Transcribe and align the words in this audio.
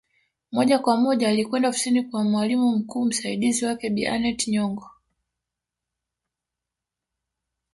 Moja 0.51 0.79
kwa 0.79 0.97
moja 0.97 1.29
alikwenda 1.29 1.69
ofisini 1.69 2.03
kwa 2.03 2.23
mwalimu 2.23 2.71
mkuu 2.77 3.05
msaidizi 3.05 3.65
wake 3.65 3.89
Bi 3.89 4.07
Aneth 4.07 4.47
Nyongo 4.47 4.89